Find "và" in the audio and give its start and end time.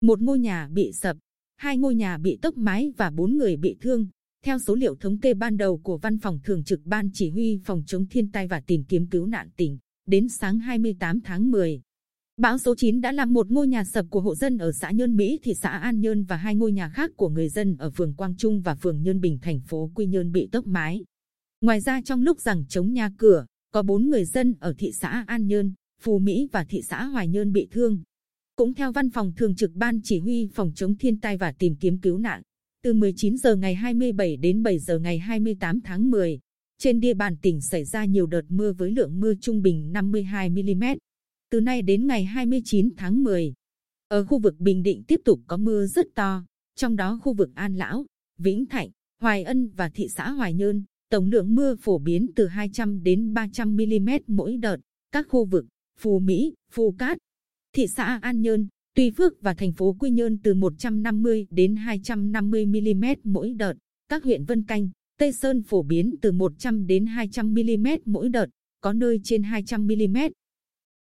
2.96-3.10, 8.46-8.60, 16.24-16.36, 18.60-18.74, 26.52-26.64, 31.36-31.52, 49.76-49.88, 59.42-59.54